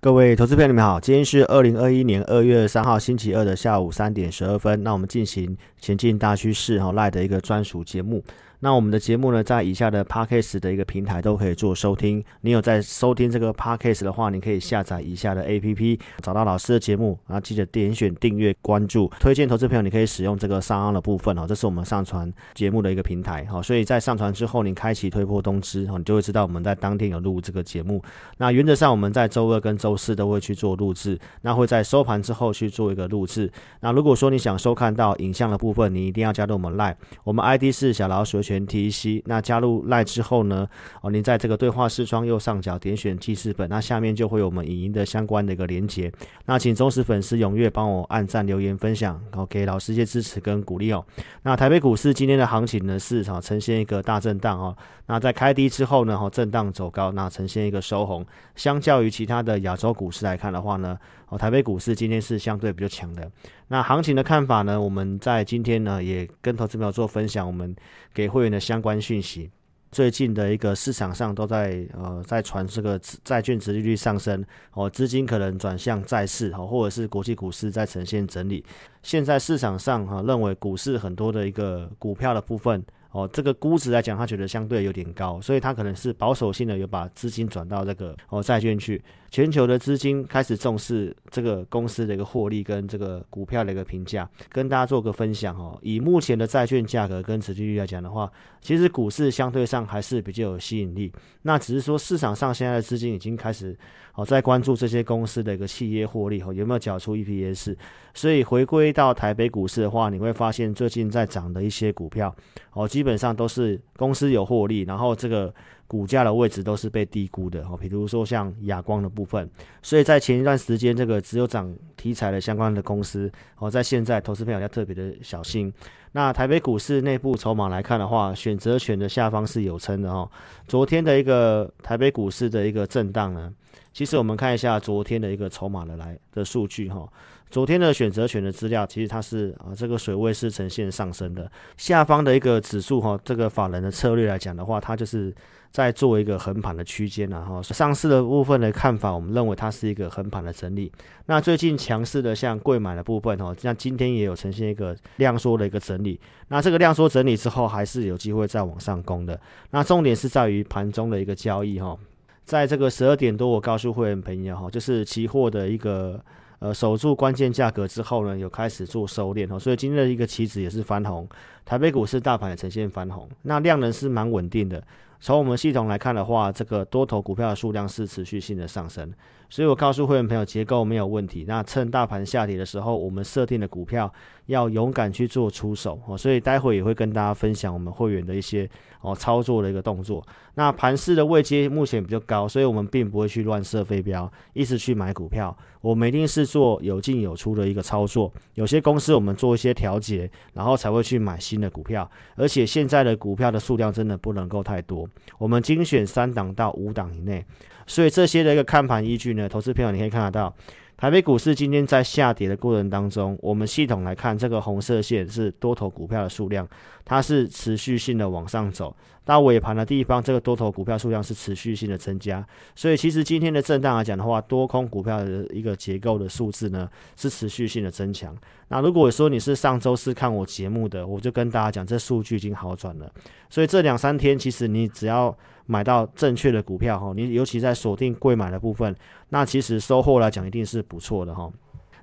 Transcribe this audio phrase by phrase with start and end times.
[0.00, 4.84] 各位投资朋友，你们好，今天是二零二一年二月三号星期二的下午三点十二分。
[4.84, 8.22] 那我们进行前进大趋势哈赖的一个专属节目。
[8.60, 12.24] 那我们的节目呢，在以下的 Podcast 的一个平台都可以做收听。
[12.40, 19.82] 你有在收听这个 Podcast 的话，你可以下载以下的 APP，找到老师的节目，然后记得点选订阅、关注、推荐投资朋友。
[19.82, 23.62] 你可以使用这个上岸的部分哦，这是我们上传节目的一个平台哈。
[23.62, 28.02] 所以在上传之后，你开启推波通知哦，你就会知道我们在当天有录这个节目。
[28.38, 33.48] 那原则上我们在周二跟周四都会去做录制，那会在收盘之后去做一个录制。
[33.78, 38.38] 那如果说你想收看到影像的部分，你一定要加入我们 Live，我们 ID 是小老鼠。
[38.48, 40.66] 全 T C，那加入赖之后呢？
[41.02, 46.10] 哦，您在这个对话视窗右上角点选记事本，那下面就会有我们影音的相关的一个连接。
[46.46, 51.04] 那请忠实粉丝踊跃帮我按赞、留言、分享，然后给老师一些支持跟鼓励哦。
[51.42, 54.74] 那台北股市今天的行情呢是啊呈现一个大震荡哦。
[55.06, 58.24] 那在开低之后呢，哈震荡走高，那呈现一个收红。
[58.56, 63.30] 相较于其他的亚洲股市来看的话呢，哦台北股市今天是相对比较强的。
[63.68, 64.80] 那行情的看法呢？
[64.80, 67.74] 我们在今天呢也跟投资朋友做分享，我们
[68.14, 69.50] 给会员的相关讯息。
[69.90, 78.64] 最近的一个市场上都在呃在传这个债券值利率上升，哦资金可能转向债市，哦或者是国际股市在呈现整理。
[79.02, 82.84] 现在市场上哈认为股市很多的一个股票的部分。
[83.10, 89.02] 哦，这个估值来讲，他觉得相对有点高，所以他可能是保守性的，有把资金转到这个哦债券去。
[89.30, 95.78] 全球的资金开始重视这个公司的一个获利跟这个股票的一个评价，跟大家做个分享哦。
[95.82, 98.30] 以目前的债券价格跟持续率来讲的话，
[98.62, 101.12] 其实股市相对上还是比较有吸引力。
[101.42, 103.76] 那只是说市场上现在的资金已经开始
[104.14, 107.76] 哦在关注这些公司的一个企业获利哦有没有缴出 EPS。
[108.14, 112.34] 所以回归到台北股市的话，你会发现最近在涨的一些股票
[112.72, 115.54] 哦，基本上都是公司有获利，然后这个。
[115.88, 119.50] 股价的位置都是被低估的哦，比如说像亚光的部分，
[119.82, 125.72] 所以在前一段时间，这个只有涨题材的相关的公司哦，在现在投资朋友要特别的小心。
[126.12, 130.30] 那台北股市内部筹码来看的话，选择权的下方是有撑的哦。
[130.66, 133.52] 昨天的一个台北股市的一个震荡呢，
[133.92, 137.06] 其实我们看一下昨天的一个筹码的来的数据哈。
[137.50, 141.50] 昨天的选择权的资料，其实它是啊，这个水位是呈现上升的。
[141.78, 145.34] 下方的一个指数哈，这个法人的策略来讲的话，它就是
[145.78, 150.90] 在做一个横盘的区间然后上市的部分的看法，我们认为它是一个横盘的整理。
[151.26, 156.18] 那最近强势的像贵买的部分哦，像今天也有呈现一个量缩的一个整理。
[156.48, 159.40] 那这个量缩整理之后，还是有机会再往上攻的。
[159.70, 161.96] 那重点是在于盘中的一个交易哈，
[162.44, 166.20] 在这个十二点多，我告诉会员朋友哈，就是期货的一个。
[166.60, 171.24] 呃，守住关键价格之后呢，有开始做收敛哦，所以今天的一个期指也是翻红，
[171.64, 174.82] 台北股市大盘也呈现翻红，那量能是蛮稳定的。
[175.20, 179.12] 从我们系统来看的话，这个多头股票的数量是持续性的上升。
[179.50, 181.44] 所以我告诉会员朋友，结构没有问题。
[181.48, 184.12] 那趁大盘下跌的时候，我们设定的股票
[184.46, 186.16] 要勇敢去做出手哦。
[186.16, 188.68] 所以待会也会跟大家分享我们会员的一些
[189.00, 190.22] 哦操作的一个动作。
[190.54, 195.56] 那盘市的位阶目前比较高，所以我们并不会去乱设飞镖，一直去买股票。
[195.80, 198.30] 我们一定是做有进有出的一个操作。
[198.54, 202.08] 有些公司我们做一些调节，然后才会去买新的股票。
[202.36, 207.42] 而且现在的股票的数量真的不能够太多，我们精选三档到五档以内。
[207.88, 210.54] 所以这些的一个看盘依据呢，投资朋友你可以看得到，
[210.96, 216.68] 台北股市今天在下跌的过程当中，我们系统来看，这个红色线是多头股票的数量，
[217.04, 218.94] 它是持续性的往上走。
[219.28, 222.42] 到尾盘的地方，这个多头股票数量是持续性的增加，
[222.74, 228.34] 所以其实今天的震荡来讲的话，多空股票的一个结构的数字呢是持续性的增强。
[228.68, 233.12] 那如果说你是上周四看我节目的，我就跟大家讲，这数据已经好转了。
[233.50, 235.36] 所以这两三天，其实你只要
[235.66, 238.96] 买到正确的股票哈，你尤其在锁定贵买的部分，
[239.28, 241.52] 那其实收获来讲一定是不错的哈。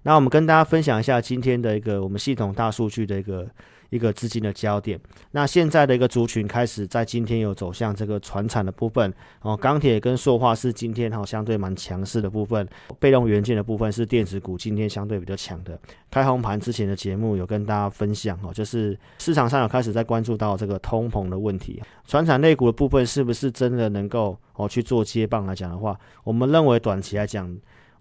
[0.04, 3.48] 那我们跟大家分享一下今天的一个我们系统大数据的一个。
[3.90, 5.00] 一个资金的焦点，
[5.32, 12.68] 那现在的一个族群开始在今天有走向这个船产的部分哦，钢铁跟塑化是今天哈相对蛮强势的部分，
[13.00, 15.80] 被动元件的部分是电子股今天相对比较强的。
[16.10, 27.56] 开红盘之前的节目有跟大家分享哦，就是市场上有开始在关注到这个通膨的问题，船产类股的部分是不是真的能够哦去做接棒来讲的话，我们认为短期来讲，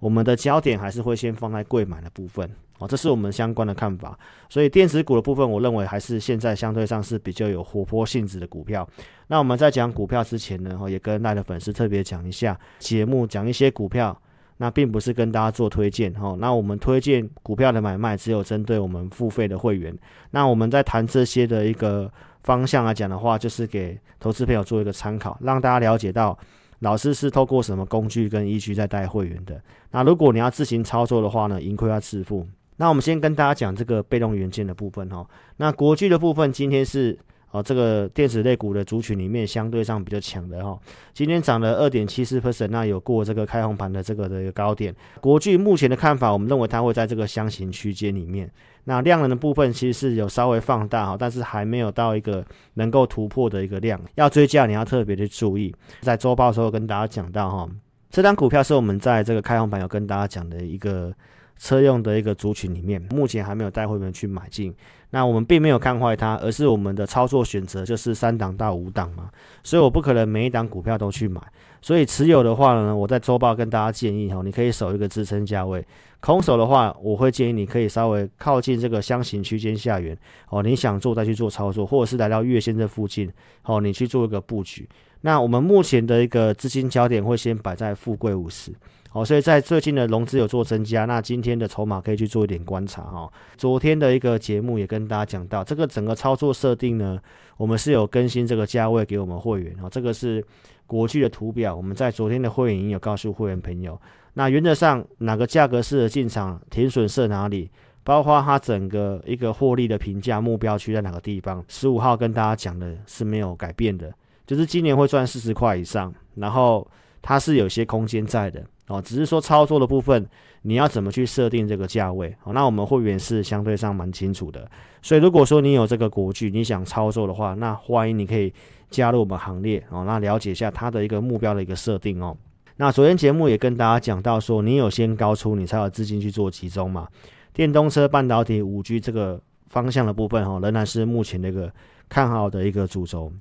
[0.04, 2.46] 我们的焦点还是会先放在贵买的部分。
[2.78, 4.18] 哦，这是我们相关的看法。
[4.50, 8.86] 所以电子股的部分，我认为还是现在相对上是比较有活泼性质的股票。
[9.28, 14.14] 那我们在讲股票之前呢，哈也跟赖的粉丝特别讲一下节目，讲一些股票，
[14.58, 16.36] 那并不是跟大家做推荐哈。
[16.38, 19.96] 那我们推荐股票的买卖，只有针对我们付费的会员。
[20.32, 22.12] 那我们在谈这些的一个
[22.42, 26.38] 方向来讲的话，就是给投资朋友做一个参考，让大家了解到。
[26.84, 29.60] 老师是透过什么工具跟依据在带会员的。
[29.90, 32.46] 那如果你要自行操作的话呢，盈亏要自负。
[32.76, 35.26] 那我们先跟大家讲这个被动元件的部分哈。
[35.56, 37.18] 那国巨的部分今天是。
[37.54, 40.76] 哦，这个电子类股的族群里面相对上比较强的哈，
[41.12, 44.92] 今天涨了二点七四 percent，那有过这个开红盘的这个的一个高点。
[45.20, 48.50] 国巨目前的看法，我们认为它会在这个箱型区间里面。
[48.84, 52.44] 那量能的部分其实是有稍微放大哈，但是还没有到一个
[52.74, 54.00] 能够突破的一个量。
[54.14, 55.74] 要追价，你要特别的注意。
[56.00, 57.68] 在周报的时候跟大家讲到哈，
[58.10, 61.12] 这张股票是我们在这个开红盘有跟大家讲的一个。
[61.56, 64.74] 车用的一个族群里面，目前还没有带会员去买进。
[65.10, 69.30] 那我们并没有看坏它，而是我们的操作选择就是三档到五档嘛，
[69.62, 71.40] 所以我不可能每一档股票都去买。
[71.84, 75.84] 所以持有的话呢，我在周报跟大家建议哈，你可以守一个支撑价位。
[76.18, 80.16] 空手的话，我会建议你可以稍微靠近这个箱型区间下缘
[80.48, 83.30] 哦，你想做再去做操作，或者是来到月线这附近
[83.64, 84.88] 哦，你去做一个布局。
[85.20, 88.72] 那我们目前的一个资金焦点会先摆在富贵五十。
[89.12, 93.30] 哦，所以在最近的融资有做增加，那今天的筹码可以去做一点观察哈。
[93.58, 97.20] 昨天的一个节目也跟大家讲到，这个整个操作设定呢，
[97.58, 99.88] 我们是有更新这个价位给我们会员哦。
[99.88, 100.44] 这个是
[100.86, 104.00] 国际的图表，我们在昨天的会员有告诉会员朋友，
[104.34, 107.70] 那原则上哪个价格适合进场，停损设哪里，
[108.02, 114.12] 包括它整个一个获利的评价目标区在哪个地方，十五号跟大家讲的是没有改变的，
[114.46, 116.86] 就是今年会赚四十块以上，然后
[117.26, 118.62] 它是有些空间在的。
[118.88, 120.28] 哦，只是说操作的部分，
[120.60, 122.28] 你要怎么去设定这个价位？
[122.44, 124.70] 哦，那我们会员是相对上蛮清楚的。
[125.00, 128.52] 所以如果说你有这个国剧，你想操作的话，那欢迎你可以
[128.90, 130.04] 加入我们行列哦。
[130.04, 132.36] 那了解一下它的一个目标的一个设定哦。
[132.76, 137.08] 那昨天节目也跟大家讲到说，你有先高出，你才有资金去做集中嘛。
[137.54, 141.72] 电动车、半导体、五 G 这个方向的部分哈，仍然是目前的一个
[142.08, 143.32] 看好的一个主轴。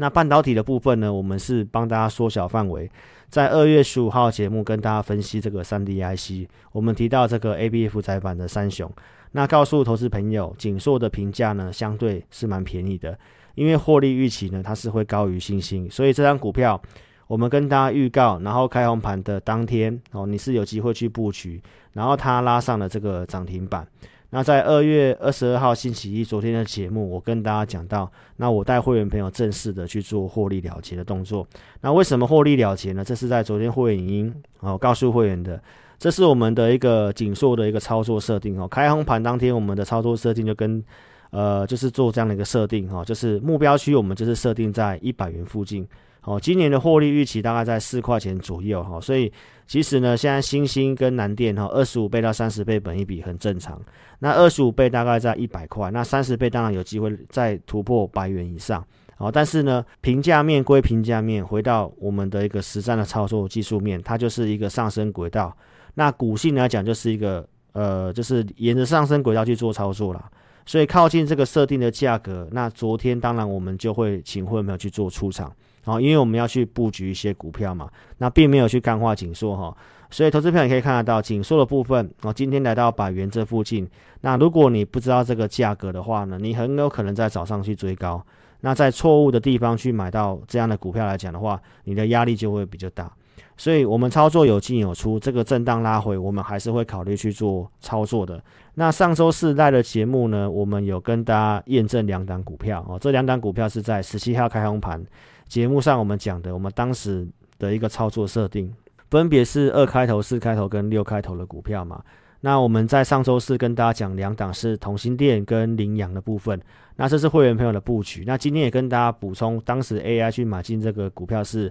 [0.00, 2.90] 那半导体的部分呢，我们是帮大家缩小范围。
[3.28, 8.90] 在二月十五号节目跟大家分析这个三 D IC，我们提到这个 ABF 载板的三雄，
[9.32, 13.16] 那告诉投资朋友，锦硕的评价呢相对是蛮便宜的，
[13.54, 16.80] 因为获利预期呢它是会高于星星，所以这张股票
[17.26, 21.62] 我们跟大家预告，然后开红盘的当天哦，你是有机会去布局，
[21.92, 23.86] 然后它拉上了这个涨停板。
[24.32, 31.46] 那在二月二十二号星期一，昨天的节目，我跟大家讲到，那我带会员朋友正式的去做获利了结的动作。
[31.80, 33.04] 那为什么获利了结呢？
[33.04, 35.60] 这是在昨天会员音哦告诉会员的，
[35.98, 38.68] 这是我们的一个紧缩的一个操作设定哦。
[38.68, 40.82] 开红盘当天，我们的操作设定就跟
[41.30, 45.84] 呃就是做这样的一个设定哈，就是目标区我们就是设定在一百元附近。
[46.22, 49.32] 哦，今年的获利预期大概在四块钱左右哈，所以
[49.66, 53.80] 其实呢，现在星星跟南电哈，二十五倍到三十倍本一比很正常。
[54.18, 58.84] 那二十五倍大概在一百块，那三十倍当然有机会再突破百元以上。
[59.16, 65.56] 好，但是呢，平价面归平价面，回到我们的一个实战的操作技术面，它就是一个上升轨道。
[65.94, 70.30] 那股性来讲，就是一个呃，就是沿着上升轨道去做操作啦。
[70.70, 75.52] 所以靠近这个设定的价格，那昨天当然我们就会请会没有去做出场。
[75.82, 79.76] 哦，因为我们要去布局一些股票嘛，那并没有去干化紧缩哈，
[80.12, 83.84] 所以投资票你可以看得到紧缩的部分哦，今天来到百元这附近。
[84.20, 88.24] 那如果你不知道这个价格的话呢，你很有可能在早上去追高，
[88.60, 93.12] 那在错误的地方去买到这样的股票来讲的话，你的压力就会比较大。
[93.60, 98.42] 所以我们操作有进有出，这个震荡拉回，我们还是会考虑去做操作的。
[98.72, 105.04] 那上周四带的节目呢，我们有跟大家验证两档股票哦，这两档股票是在十七号开红盘。
[105.46, 108.74] 节目上我们讲的，我们当时的一个操作设定，
[109.10, 112.02] 分别是二开头、四开头跟六开头的股票嘛。
[112.40, 116.58] 那我们在上周四跟大家讲两档是同心店跟羚羊的部分，
[116.96, 118.24] 那这是会员朋友的布局。
[118.26, 121.70] 那今天也跟大家补充，当时 AI 去买进这个股票是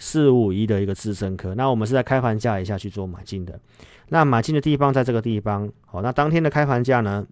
[0.00, 3.60] 四五一的一个自升科，那我们是在开盘价以下去做买进的。
[4.08, 7.24] 那买进的地方在这个地方，好，那当天的开盘价呢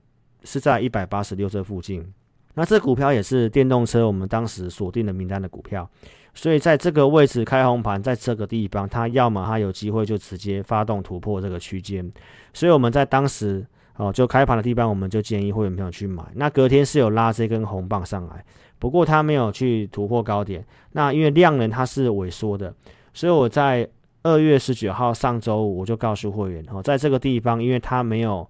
[0.45, 2.07] 是在一百八十六这附近。
[2.55, 5.89] 那这股票也是电动车，我们当时锁定的名单的股票，
[6.35, 12.13] 所以在这个位置开红盘，在这个地方，它要么它有机会就直接发动突破这个区间，
[12.53, 13.65] 所以我们在当时
[13.99, 16.25] 哦就开盘的地方，我们就建议会员朋友去买。
[16.35, 18.43] 那隔天是有拉这根红棒上来，
[18.79, 20.65] 不过它没有去突破高点。
[20.93, 22.75] 那因为量能它是萎缩的，
[23.13, 23.87] 所以我在
[24.23, 28.49] 二月十九号上周五我就告诉会员哦，在这个地方，因为它没有。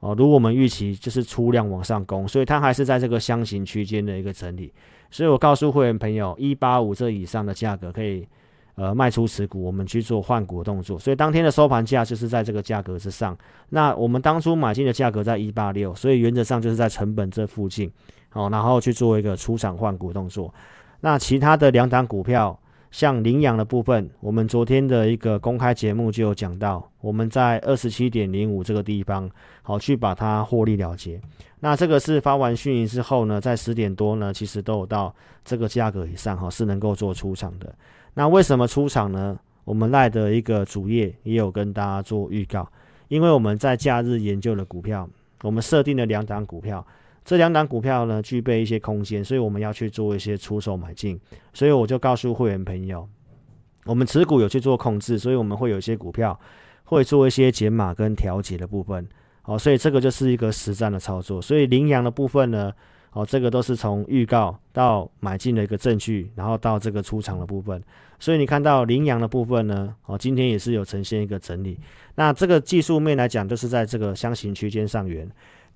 [0.00, 4.70] 哦，如果我们预期就是出量往上攻，所以它还是在这个箱型区间的一个整理。
[5.10, 8.28] 所以我告诉会员朋友，一八五这以上的价格可以
[8.76, 10.98] 呃卖出持股，我们去做换股的动作。
[10.98, 13.36] 所以当天的收盘价就是在这个价格之上。
[13.70, 17.90] 那我们当初买进的价格在一八六，所以原则上就是在成本这附近。
[18.32, 20.52] 哦，然后去做一个出场换股动作。
[21.02, 22.58] 那其他的两档股票
[22.90, 29.30] 像羚羊的部分，我们昨天的一个公开节目就有讲到，我们在二十七点零五这个地方，
[29.62, 31.20] 好去把它获利了结。
[31.60, 35.14] 那这个是发完讯息之后呢，在十点多呢，其实都有到
[35.44, 37.72] 这个价格以上，哈，是能够做出场的。
[38.14, 39.38] 那为什么出场呢？
[39.64, 42.70] 我们赖的一个主页也有跟大家做预告，
[43.08, 45.08] 因为我们在假日研究的股票，
[45.42, 46.86] 我们设定了两档股票。
[47.24, 51.18] 这两档股票呢，具备一些空间，所以我们要去做一些出手买进。
[51.54, 53.08] 所以我就告诉会员朋友，
[53.86, 56.38] 我们持股有去做控制，所以我们会有一些股票
[56.84, 59.08] 会做一些减码跟调节的部分。
[59.40, 61.40] 好，所以这个就是一个实战的操作。
[61.40, 62.70] 所以羚羊的部分呢，
[63.14, 67.82] 哦，这个都是从预告到买进的一个证据，然后到这个出场的部分。
[68.18, 71.80] 所以你看到羚羊的部分呢，哦，今天也是有呈现一个整理。
[72.16, 75.26] 那这个技术面来讲，就是在这个箱型区间上缘。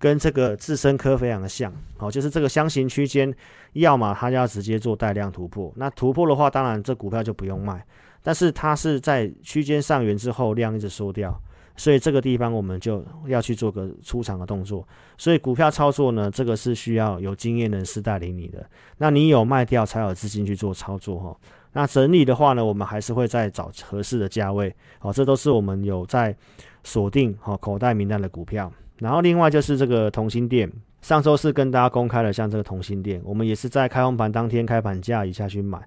[0.00, 3.35] 跟这个自身科非常的像，哦，就是这个箱型区间，
[3.73, 7.85] 要么它要直接做带量突破，那突破的话，当然这股票就不用卖，
[8.23, 11.37] 但是它是在区间上缘之后量一直缩掉，
[11.78, 14.87] 所以这个地方我们就要去做个出场的动作。
[15.16, 18.68] 所以股票操作呢，这个是需要有经验人士带领你的，
[18.99, 21.35] 那你有卖掉才有资金去做操作哈。
[21.73, 26.37] 那整理的话呢，我们还是会再找合适的价位，好，这都是我们有在
[26.82, 28.70] 锁定好口袋名单的股票。
[28.99, 30.68] 然后另外就是这个同心店，
[31.02, 35.78] 上周四跟大家公开了，像这个同心店，我们也是在开红盘当天开盘价以下去买，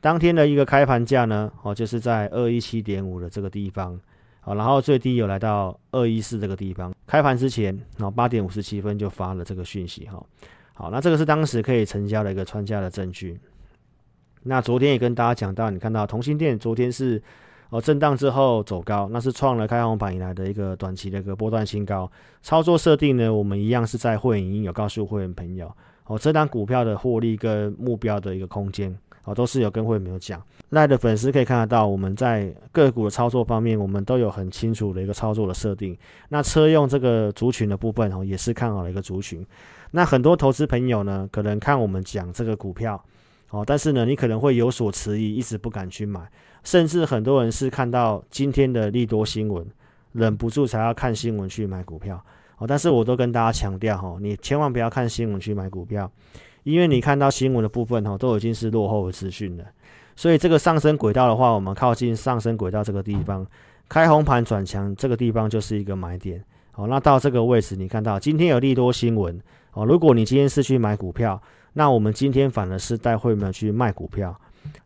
[0.00, 4.00] 当天的一个开盘价呢，哦，就是在二一七点五的这个地方，
[4.44, 10.22] 好，然后最低有来到二一四这个地方，开盘之前，然后八点五十七分就发了这个讯息，哈，
[10.74, 13.40] 好，那这个是当时可以成交的一个穿价的证据。
[14.42, 17.22] 那昨天也跟大家讲到，你看到同心店昨天是。
[17.70, 22.08] 哦，震荡之后走高，那是创了开红盘以来的一个短期的一个波段新高。
[22.40, 25.74] 操作设定呢，我们一样是在会员营有告诉会员朋友，
[26.04, 30.42] 哦，这单股票的获利跟目标的一个空间，哦，都是有跟会员有讲。
[30.70, 35.96] 赖的粉丝可以看得到，我们在个股的操作方面，我们都有很清楚的一个操作的设定。
[36.28, 39.44] 那车用这个族群的部分，哦，也是看好的一个族群。
[39.90, 43.02] 那很多投资朋友呢，可能看我们讲这个股票，
[43.50, 46.20] 哦，但是呢，你可能会有所迟疑，一直不敢去买。
[46.64, 49.64] 甚至很多人是看到今天的利多新闻，
[50.12, 52.20] 忍不住才要看新闻去买股票
[52.58, 52.66] 哦。
[52.66, 56.10] 但是我都跟大家强调哈，你千万不要看新闻去买股票，
[56.64, 59.64] 因为你看到新闻的部分哈，都已经是落后的资讯了。
[60.16, 63.46] 所以这个上升轨道的话，我们靠近上升轨道这个地方
[63.88, 66.42] 开红盘转强，这个地方就是一个买点
[66.74, 66.86] 哦。
[66.86, 69.40] 那到这个位置，你看到今天有利多新闻
[69.72, 69.84] 哦。
[69.84, 71.40] 如果你今天是去买股票，
[71.72, 74.34] 那我们今天反而是带会员去卖股票。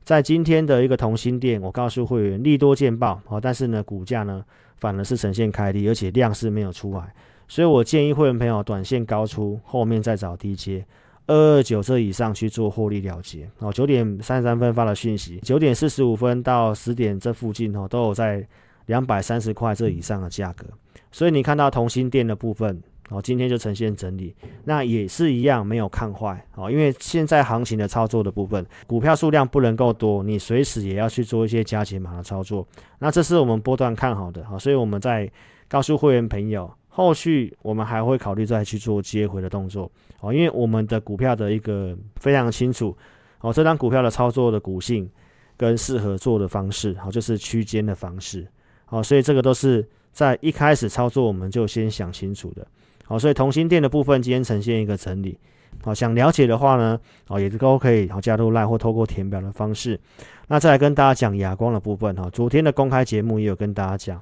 [0.03, 4.45] 在今天的一个同心店，我告诉会员利多见报，好，但是呢，股价呢
[4.79, 7.15] 反而是呈现开低，而且量是没有出来，
[7.47, 10.85] 所以我建议会员朋友短线高出，后面再找低阶
[11.29, 13.49] 二二九这以上去做获利了结。
[13.61, 18.45] 哦，九点三十三分发了讯息，九点四十五分到十点这附近哦，都有在
[18.87, 20.67] 两百三十块这以上的价格，
[21.13, 22.83] 所以你看到同心店的部分。
[23.11, 32.69] 哦，今天就呈现整理，那也是一样没有看坏哦，因为现在行情的操作的部分，股票数量不能够多，你随时也要去做一些加减码的操作。
[32.99, 35.27] 那这是我们波段看好的，好，所以我们在
[35.69, 39.89] 告诉会员朋友，后续我们还会考虑再去做接回的动作
[40.21, 42.97] 哦，因为我们的股票的一个非常清楚
[43.41, 45.09] 哦，这张股票的操作的股性
[45.57, 48.45] 跟适合做的方式，好，就是区间的方式，
[48.85, 52.67] 好，所以这个都是在一开始操作我们就先想清楚的。
[53.05, 55.39] 好，所以同心店的部分今天呈现一个整理。
[55.85, 60.01] 好，想了解的话呢，哦，也是都可以好加入 Line 或透过填表的方式。
[60.49, 64.21] 那再来跟大家讲哑光的部分哈，昨天的公开节目也有跟大家讲，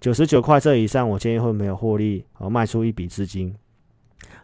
[0.00, 3.54] 九十九块这以上，我建议会没有获利，好卖出一笔资金。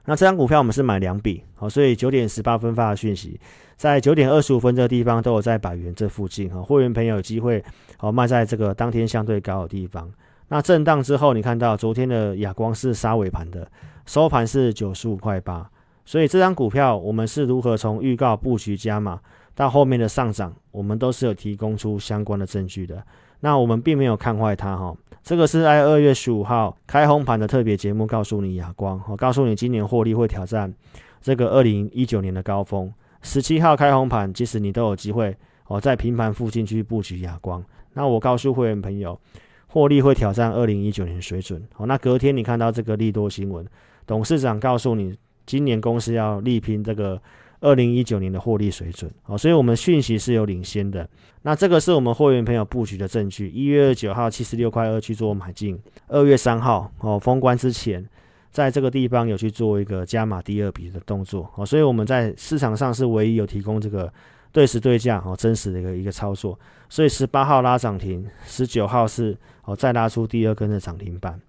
[0.06, 3.40] 那这张股票我们是买两笔，好，所以九点十八分发的讯息，
[3.76, 7.64] 在九点二十五分这个地方都有在百元这附近哈，会员朋友有机会
[7.96, 10.10] 好卖在这个当天相对高的地方。
[10.48, 13.66] 那震荡之后，你看到昨天的亚光是杀尾盘的，
[14.04, 15.70] 收盘是九十五块八。
[16.04, 19.18] 所以这张股票我们是如何从预告布局加码
[19.54, 23.02] 到后面的上涨，我们都是有提供出相关的证据的。
[23.44, 24.96] 那我们并没有看坏它哈。
[25.22, 30.72] 这个是在二月十五号开红盘的特别节目，告诉你亚光，我告诉你今年获利会挑战
[31.20, 32.90] 这个二零一九年的高峰。
[33.20, 35.36] 十七号开红盘，即使你都有机会
[35.66, 37.62] 哦，在平盘附近去布局亚光。
[37.92, 39.20] 那我告诉会员朋友。
[39.66, 41.60] 获利会挑战二零一九年水准。
[41.74, 43.66] 好，那隔天你看到这个利多新闻，
[44.06, 47.20] 董事长告诉你，今年公司要力拼这个
[47.64, 49.10] 二零一九年的获利水准。
[49.22, 51.08] 好，所以我们讯息是有领先的。
[51.40, 53.48] 那这个是我们会员朋友布局的证据。
[53.48, 58.06] 一月二九号七十六块二去做买进，二月三号哦封关之前，
[58.50, 61.50] 在这个地方有去做一个加码第二笔的动作。
[61.54, 64.12] 好，所以我们在市场上是唯一有提供这个
[64.52, 66.58] 对时对价哦，真实的一个一个操作。
[66.90, 71.40] 所以十八号拉涨停，十九号是哦再拉出第二根的涨停板。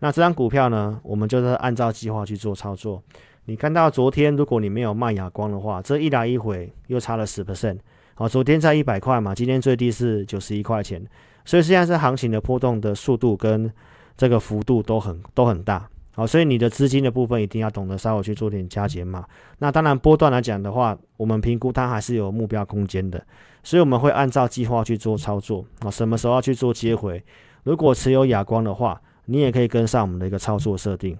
[0.00, 3.02] 那这张股票呢，我们就是按照计划去做操作。
[3.48, 7.78] 你看到昨天，如果你没有卖哑光的话，这一来一回又差了十 percent。
[8.14, 11.02] 好，昨天在一百块嘛，今天最低是九十一块钱，
[11.46, 13.72] 所以现在是行情的波动的速度跟
[14.18, 15.88] 这个幅度都很都很大。
[16.14, 19.24] 好，所以你的资金的部分一定要懂得稍微去做点加减嘛。
[19.60, 23.24] 那当然波段来讲的话，我们评估它还是有目标空间的，
[23.62, 25.64] 所以我们会按照计划去做操作。
[25.78, 27.24] 啊，什么时候要去做接回？
[27.62, 31.16] 如果持有哑光的话，你也可以跟上我们的一个操作设定。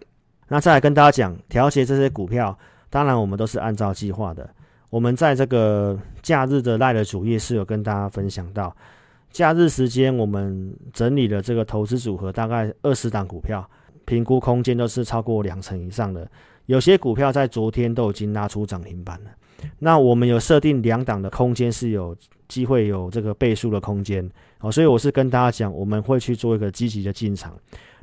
[0.49, 2.59] 那再来跟大家讲，调节这些股票，
[2.91, 4.49] 当然我们都是按照计划的。
[4.91, 8.75] 我们在这个假日的赖的主页是有跟大家分享到，
[9.31, 13.69] 假日时间我们整理了这个投资组合，大概二十档股票。
[14.07, 16.27] 评估空间都是超过两成以上的，
[16.65, 19.31] 有些股票在昨天都已经拉出涨停板了。
[19.81, 22.17] 那我们有设定两档的空间是有
[22.49, 24.27] 机会有这个倍数的空间，
[24.61, 27.53] 哦，所以我是跟大家讲，我们会去做一个积极的进场。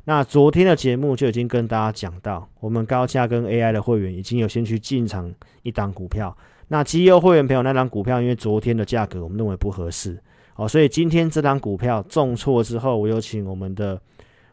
[0.08, 5.30] 那昨天的节目就已经跟大家讲到，我们高价跟 AI 的会员已经有先去进场
[5.62, 6.34] 一档股票。
[6.68, 10.16] 那绩优会员朋友那档股票，因为昨天的价格我们认为不合适，
[10.54, 14.00] 哦，所以今天这档股票重挫之后，我有请我们的。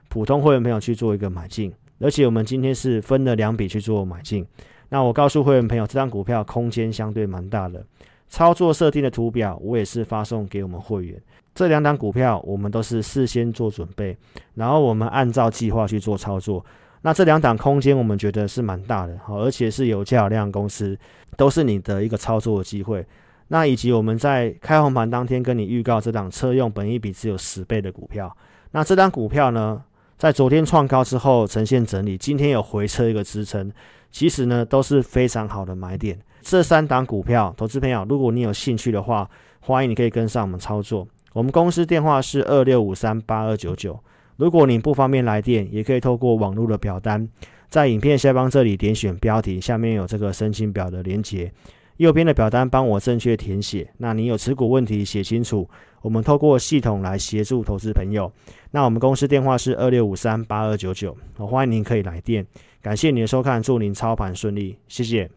[0.10, 4.46] 普通会员朋友去做一个买进，而且我们今天是分了两笔去做买进。
[4.90, 7.84] 那我告诉会员朋友，这张股票空间相对蛮大的，
[8.30, 11.20] 操作设定的图表我也是发送给我们会员。
[11.56, 14.18] 这两档股票我们都是事先做准备，
[14.56, 16.66] 然后我们按照计划去做操作。
[17.02, 20.98] 那这两档空间我们觉得是蛮大的，好，而且是有价有量公司，
[21.38, 23.06] 都是你的一个操作的机会。
[23.50, 28.36] 那以及我们在开红盘当天跟你预告这档车用本一比只有十倍的股票，
[28.72, 29.84] 那这张股票呢？
[30.16, 33.70] 在昨天创高之后呈现整理，今天有回撤一个支撑，
[34.10, 36.18] 其实呢都是非常好的买点。
[36.42, 39.30] 这三档股票，投资朋友，如果你有兴趣的话，
[39.60, 41.06] 欢迎你可以跟上我们操作。
[41.34, 44.00] 我们公司电话是二六五三八二九九，
[44.38, 47.28] 如果你不方便来电，也可以透过网络的表单，
[47.70, 51.52] 在影片下方这里点选标题，下面有这个申请表的连接。
[51.98, 53.88] 右边的表单帮我正确填写。
[53.98, 55.70] 那你有持股问题写清楚，
[56.02, 58.32] 我们透过系统来协助投资朋友。
[58.72, 62.46] 那我们公司电话是二六五三八二九九，欢迎您可以来电。
[62.82, 65.30] 感谢您的收看，祝您操盘顺利，谢谢。